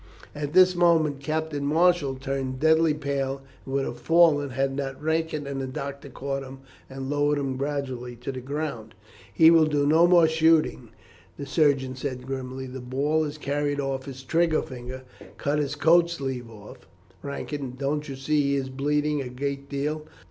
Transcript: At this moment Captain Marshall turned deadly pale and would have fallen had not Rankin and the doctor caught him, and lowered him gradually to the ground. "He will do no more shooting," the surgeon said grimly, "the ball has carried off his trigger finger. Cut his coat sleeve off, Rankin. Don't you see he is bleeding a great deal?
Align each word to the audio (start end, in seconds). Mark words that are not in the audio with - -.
At 0.33 0.53
this 0.53 0.75
moment 0.75 1.19
Captain 1.19 1.63
Marshall 1.63 2.15
turned 2.15 2.59
deadly 2.59 2.95
pale 2.95 3.43
and 3.63 3.73
would 3.75 3.85
have 3.85 3.99
fallen 3.99 4.49
had 4.49 4.75
not 4.75 4.99
Rankin 4.99 5.45
and 5.45 5.61
the 5.61 5.67
doctor 5.67 6.09
caught 6.09 6.41
him, 6.41 6.61
and 6.89 7.07
lowered 7.07 7.37
him 7.37 7.55
gradually 7.55 8.15
to 8.15 8.31
the 8.31 8.41
ground. 8.41 8.95
"He 9.31 9.51
will 9.51 9.67
do 9.67 9.85
no 9.85 10.07
more 10.07 10.27
shooting," 10.27 10.89
the 11.37 11.45
surgeon 11.45 11.95
said 11.95 12.25
grimly, 12.25 12.65
"the 12.65 12.79
ball 12.81 13.23
has 13.25 13.37
carried 13.37 13.79
off 13.79 14.05
his 14.05 14.23
trigger 14.23 14.63
finger. 14.63 15.03
Cut 15.37 15.59
his 15.59 15.75
coat 15.75 16.09
sleeve 16.09 16.49
off, 16.49 16.87
Rankin. 17.21 17.75
Don't 17.77 18.09
you 18.09 18.15
see 18.15 18.41
he 18.41 18.55
is 18.55 18.69
bleeding 18.69 19.21
a 19.21 19.29
great 19.29 19.69
deal? 19.69 20.07